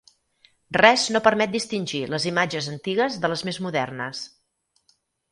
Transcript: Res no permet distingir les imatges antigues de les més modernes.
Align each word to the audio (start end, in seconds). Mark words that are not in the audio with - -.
Res 0.75 1.01
no 1.15 1.19
permet 1.25 1.51
distingir 1.55 2.01
les 2.13 2.25
imatges 2.31 2.69
antigues 2.71 3.17
de 3.25 3.31
les 3.33 3.43
més 3.51 3.61
modernes. 3.67 4.23